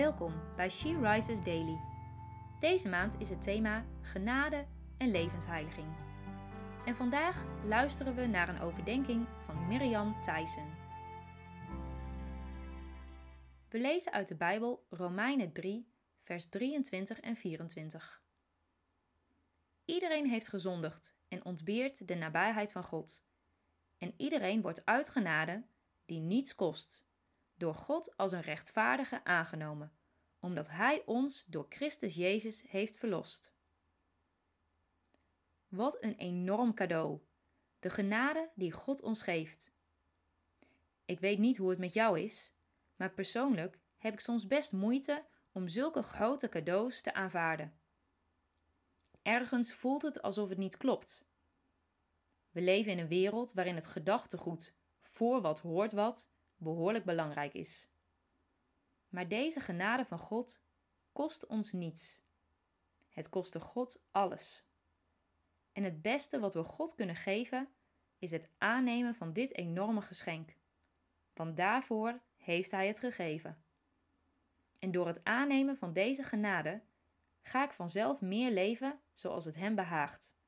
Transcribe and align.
Welkom 0.00 0.32
bij 0.56 0.68
She 0.68 0.98
Rises 1.00 1.42
Daily. 1.42 1.80
Deze 2.60 2.88
maand 2.88 3.20
is 3.20 3.28
het 3.28 3.42
thema 3.42 3.84
genade 4.00 4.66
en 4.98 5.10
levensheiliging. 5.10 5.86
En 6.86 6.96
vandaag 6.96 7.44
luisteren 7.66 8.14
we 8.14 8.26
naar 8.26 8.48
een 8.48 8.60
overdenking 8.60 9.26
van 9.38 9.66
Mirjam 9.68 10.22
Thijssen. 10.22 10.68
We 13.68 13.80
lezen 13.80 14.12
uit 14.12 14.28
de 14.28 14.36
Bijbel 14.36 14.86
Romeinen 14.90 15.52
3, 15.52 15.92
vers 16.22 16.48
23 16.48 17.20
en 17.20 17.36
24. 17.36 18.22
Iedereen 19.84 20.26
heeft 20.26 20.48
gezondigd 20.48 21.16
en 21.28 21.44
ontbeert 21.44 22.08
de 22.08 22.14
nabijheid 22.14 22.72
van 22.72 22.84
God. 22.84 23.24
En 23.98 24.14
iedereen 24.16 24.62
wordt 24.62 24.86
uit 24.86 25.08
genade 25.08 25.64
die 26.06 26.20
niets 26.20 26.54
kost 26.54 27.08
door 27.60 27.74
God 27.74 28.16
als 28.16 28.32
een 28.32 28.40
rechtvaardige 28.40 29.24
aangenomen, 29.24 29.92
omdat 30.38 30.70
Hij 30.70 31.02
ons 31.06 31.44
door 31.44 31.66
Christus 31.68 32.14
Jezus 32.14 32.62
heeft 32.68 32.96
verlost. 32.96 33.54
Wat 35.68 36.02
een 36.02 36.14
enorm 36.14 36.74
cadeau, 36.74 37.20
de 37.78 37.90
genade 37.90 38.50
die 38.54 38.72
God 38.72 39.02
ons 39.02 39.22
geeft. 39.22 39.72
Ik 41.04 41.20
weet 41.20 41.38
niet 41.38 41.56
hoe 41.56 41.70
het 41.70 41.78
met 41.78 41.92
jou 41.92 42.20
is, 42.20 42.54
maar 42.96 43.12
persoonlijk 43.12 43.78
heb 43.98 44.12
ik 44.12 44.20
soms 44.20 44.46
best 44.46 44.72
moeite 44.72 45.24
om 45.52 45.68
zulke 45.68 46.02
grote 46.02 46.48
cadeaus 46.48 47.00
te 47.00 47.14
aanvaarden. 47.14 47.80
Ergens 49.22 49.74
voelt 49.74 50.02
het 50.02 50.22
alsof 50.22 50.48
het 50.48 50.58
niet 50.58 50.76
klopt. 50.76 51.24
We 52.50 52.60
leven 52.60 52.92
in 52.92 52.98
een 52.98 53.08
wereld 53.08 53.52
waarin 53.52 53.74
het 53.74 53.86
gedachtegoed 53.86 54.74
voor 55.00 55.40
wat 55.40 55.60
hoort 55.60 55.92
wat 55.92 56.30
behoorlijk 56.60 57.04
belangrijk 57.04 57.54
is. 57.54 57.88
Maar 59.08 59.28
deze 59.28 59.60
genade 59.60 60.04
van 60.04 60.18
God 60.18 60.62
kost 61.12 61.46
ons 61.46 61.72
niets. 61.72 62.22
Het 63.08 63.28
kostte 63.28 63.60
God 63.60 64.02
alles. 64.10 64.64
En 65.72 65.84
het 65.84 66.02
beste 66.02 66.40
wat 66.40 66.54
we 66.54 66.64
God 66.64 66.94
kunnen 66.94 67.16
geven 67.16 67.68
is 68.18 68.30
het 68.30 68.50
aannemen 68.58 69.14
van 69.14 69.32
dit 69.32 69.56
enorme 69.56 70.02
geschenk. 70.02 70.56
Want 71.34 71.56
daarvoor 71.56 72.20
heeft 72.36 72.70
Hij 72.70 72.86
het 72.86 72.98
gegeven. 72.98 73.64
En 74.78 74.92
door 74.92 75.06
het 75.06 75.24
aannemen 75.24 75.76
van 75.76 75.92
deze 75.92 76.22
genade 76.22 76.82
ga 77.42 77.64
ik 77.64 77.72
vanzelf 77.72 78.20
meer 78.20 78.50
leven 78.50 79.00
zoals 79.12 79.44
het 79.44 79.56
Hem 79.56 79.74
behaagt. 79.74 80.38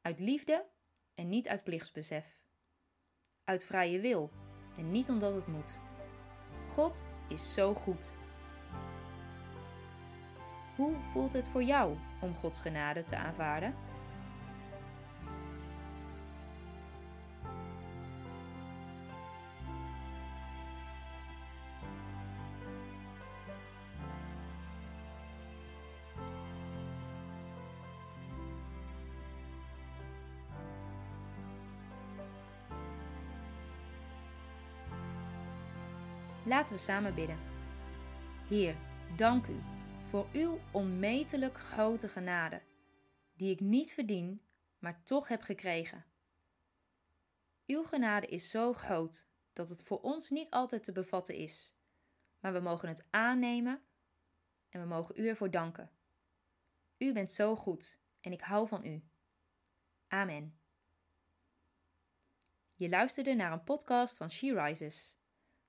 Uit 0.00 0.18
liefde 0.18 0.66
en 1.14 1.28
niet 1.28 1.48
uit 1.48 1.64
plichtsbesef. 1.64 2.42
Uit 3.44 3.64
vrije 3.64 4.00
wil 4.00 4.32
en 4.78 4.90
niet 4.90 5.08
omdat 5.08 5.34
het 5.34 5.46
moet. 5.46 5.78
God 6.74 7.04
is 7.28 7.54
zo 7.54 7.74
goed. 7.74 8.12
Hoe 10.76 10.94
voelt 11.12 11.32
het 11.32 11.48
voor 11.48 11.62
jou 11.62 11.96
om 12.20 12.34
Gods 12.34 12.60
genade 12.60 13.04
te 13.04 13.16
aanvaarden? 13.16 13.74
Laten 36.46 36.74
we 36.74 36.80
samen 36.80 37.14
bidden. 37.14 37.38
Heer, 38.48 38.76
dank 39.16 39.46
u 39.46 39.56
voor 40.10 40.26
uw 40.32 40.60
onmetelijk 40.72 41.58
grote 41.58 42.08
genade, 42.08 42.62
die 43.36 43.50
ik 43.50 43.60
niet 43.60 43.92
verdien, 43.92 44.42
maar 44.78 45.02
toch 45.04 45.28
heb 45.28 45.42
gekregen. 45.42 46.04
Uw 47.66 47.84
genade 47.84 48.26
is 48.26 48.50
zo 48.50 48.72
groot 48.72 49.26
dat 49.52 49.68
het 49.68 49.82
voor 49.82 50.00
ons 50.00 50.30
niet 50.30 50.50
altijd 50.50 50.84
te 50.84 50.92
bevatten 50.92 51.34
is, 51.34 51.74
maar 52.40 52.52
we 52.52 52.60
mogen 52.60 52.88
het 52.88 53.06
aannemen 53.10 53.82
en 54.68 54.80
we 54.80 54.86
mogen 54.86 55.20
u 55.20 55.28
ervoor 55.28 55.50
danken. 55.50 55.90
U 56.98 57.12
bent 57.12 57.30
zo 57.30 57.56
goed 57.56 57.98
en 58.20 58.32
ik 58.32 58.40
hou 58.40 58.68
van 58.68 58.86
u. 58.86 59.02
Amen. 60.08 60.58
Je 62.74 62.88
luisterde 62.88 63.34
naar 63.34 63.52
een 63.52 63.64
podcast 63.64 64.16
van 64.16 64.30
She 64.30 64.62
Rises. 64.62 65.18